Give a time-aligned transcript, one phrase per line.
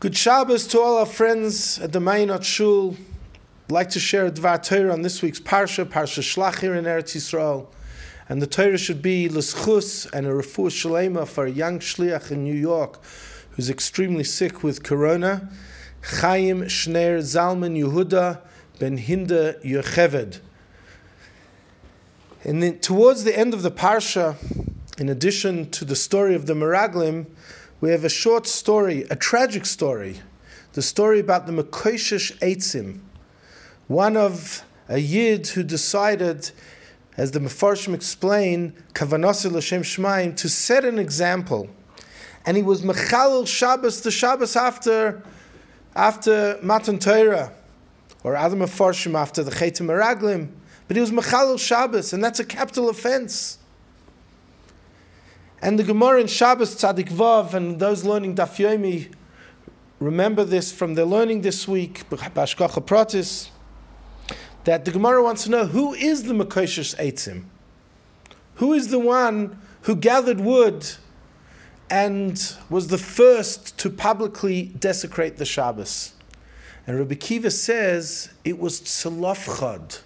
[0.00, 2.96] Good Shabbos to all our friends at the Mayanot Shul.
[3.64, 6.84] I'd like to share a Dvar Torah on this week's Parsha, Parsha Shlach here in
[6.84, 7.66] Eretz Yisrael.
[8.28, 12.44] And the Torah should be L'schus and a refuah shalema for a young shliach in
[12.44, 13.00] New York
[13.50, 15.50] who's extremely sick with corona.
[16.02, 18.40] Chaim Shner Zalman Yehuda
[18.78, 20.38] ben Hinda Yocheved.
[22.44, 24.36] And then towards the end of the Parsha,
[24.96, 27.26] in addition to the story of the Meraglim,
[27.80, 30.20] we have a short story, a tragic story,
[30.72, 33.00] the story about the Mekoshish Eitzim,
[33.86, 36.50] one of a Yid who decided,
[37.16, 41.68] as the Mefarshim explain, Kavanosil Hashem Shemaim, to set an example.
[42.44, 45.22] And he was Mechalel Shabbos, the Shabbos after,
[45.94, 47.52] after Matan Torah,
[48.24, 50.48] or other Mefarshim after the Chetim Meraglim.
[50.88, 53.58] But he was Mechalel Shabbos, and that's a capital offense.
[55.60, 59.12] And the Gemara in Shabbos Tzadik Vav and those learning Daf Yomi
[59.98, 63.48] remember this from their learning this week, Pratis,
[64.64, 67.44] that the Gemara wants to know who is the Mekoshish Eitzim?
[68.56, 70.86] Who is the one who gathered wood
[71.90, 76.12] and was the first to publicly desecrate the Shabbos?
[76.86, 80.02] And Rabbi Akiva says it was Tzalafchad.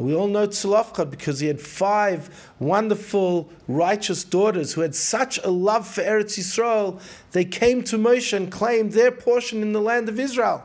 [0.00, 5.50] We all know Tzalafchad because he had five wonderful, righteous daughters who had such a
[5.50, 7.00] love for Eretz Yisrael,
[7.32, 10.62] they came to Moshe and claimed their portion in the land of Israel.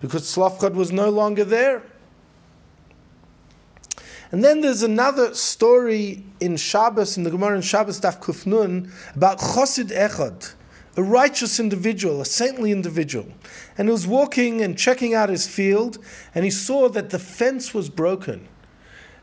[0.00, 1.82] Because Tzalafchad was no longer there.
[4.30, 9.38] And then there's another story in Shabbos, in the Gemara in Shabbos Daf Kufnun, about
[9.38, 10.54] Chosid Echad
[10.96, 13.26] a righteous individual, a saintly individual.
[13.78, 15.98] And he was walking and checking out his field,
[16.34, 18.48] and he saw that the fence was broken.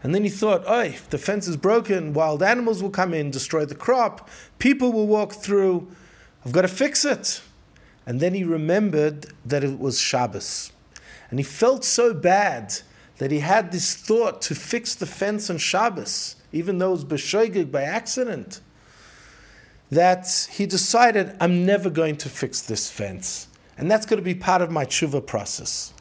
[0.01, 3.31] And then he thought, oh, if the fence is broken, wild animals will come in,
[3.31, 5.91] destroy the crop, people will walk through.
[6.45, 7.41] I've got to fix it.
[8.05, 10.71] And then he remembered that it was Shabbos.
[11.29, 12.73] And he felt so bad
[13.17, 17.65] that he had this thought to fix the fence on Shabbos, even though it was
[17.65, 18.61] by accident
[19.91, 23.47] that he decided, I'm never going to fix this fence.
[23.77, 25.93] And that's going to be part of my tshuva process.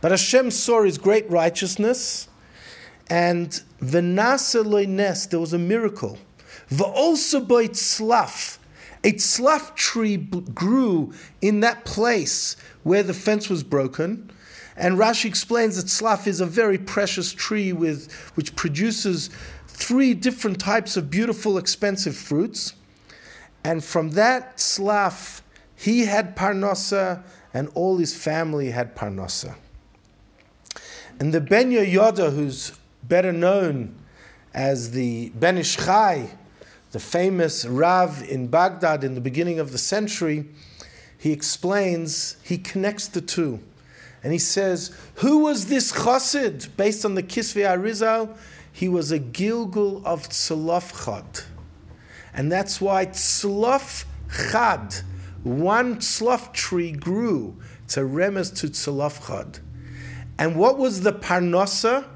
[0.00, 2.28] But Hashem saw his great righteousness,
[3.08, 3.50] and
[3.80, 6.18] loines, there was a miracle.
[6.70, 8.58] V'olsa tzlaf,
[9.04, 14.30] a tzlaf tree grew in that place where the fence was broken.
[14.76, 19.30] And Rashi explains that tzlaf is a very precious tree with, which produces
[19.68, 22.74] three different types of beautiful, expensive fruits.
[23.66, 25.40] And from that tzlaf,
[25.74, 29.56] he had parnasa, and all his family had parnasa.
[31.18, 33.96] And the Ben Yehoyada, who's better known
[34.54, 36.30] as the Ben Ish Chai,
[36.92, 40.46] the famous Rav in Baghdad in the beginning of the century,
[41.18, 43.58] he explains, he connects the two.
[44.22, 46.68] And he says, Who was this chassid?
[46.76, 48.36] Based on the Kisvei Arizal,
[48.72, 51.46] he was a Gilgul of Tzalafchad.
[52.36, 54.04] And that's why tzlof
[54.52, 54.94] chad,
[55.42, 57.56] one tzlof tree grew
[57.88, 59.58] to remes to tzlof chad.
[60.38, 62.06] And what was the parnosa?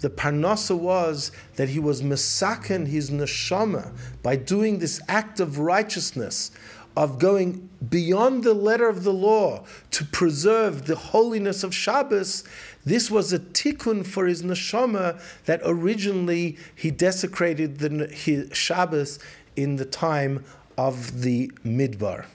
[0.00, 6.50] The parnosa was that he was masaken his neshama by doing this act of righteousness,
[6.96, 12.44] of going beyond the letter of the law to preserve the holiness of Shabbos.
[12.86, 19.18] This was a tikkun for his neshama that originally he desecrated the his Shabbos
[19.56, 20.44] in the time
[20.78, 22.26] of the Midbar.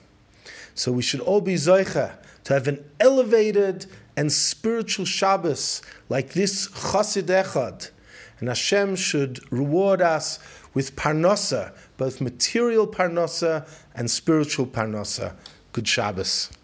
[0.75, 3.85] So we should all be Zoicha to have an elevated
[4.17, 7.91] and spiritual Shabbos like this Chasid Echad.
[8.39, 10.39] And Hashem should reward us
[10.73, 15.35] with Parnosa, both material Parnosa and spiritual Parnosa.
[15.73, 16.51] Good Shabbos.